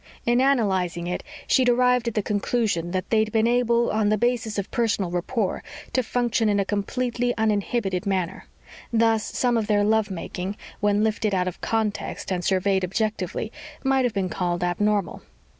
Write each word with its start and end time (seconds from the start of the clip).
In 0.25 0.41
analyzing 0.41 1.05
it, 1.05 1.21
she'd 1.45 1.69
arrived 1.69 2.07
at 2.07 2.15
the 2.15 2.23
conclusion 2.23 2.89
that 2.89 3.11
they'd 3.11 3.31
been 3.31 3.45
able, 3.45 3.91
on 3.91 4.09
the 4.09 4.17
basis 4.17 4.57
of 4.57 4.71
personal 4.71 5.11
rapport, 5.11 5.63
to 5.93 6.01
function 6.01 6.49
in 6.49 6.59
a 6.59 6.65
completely 6.65 7.35
uninhibited 7.37 8.07
manner; 8.07 8.47
thus, 8.91 9.23
some 9.23 9.57
of 9.57 9.67
their 9.67 9.83
love 9.83 10.09
making, 10.09 10.57
when 10.79 11.03
lifted 11.03 11.35
out 11.35 11.47
of 11.47 11.61
context 11.61 12.31
and 12.31 12.43
surveyed 12.43 12.83
objectively, 12.83 13.51
might 13.83 14.03
have 14.03 14.13
been 14.15 14.27
called 14.27 14.63
abnormal. 14.63 15.21